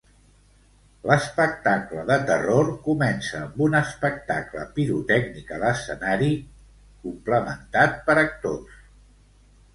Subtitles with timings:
[1.09, 6.33] L'espectacle de terror comença amb un espectacle pirotècnic a l'escenari
[7.07, 8.83] complementat per actors.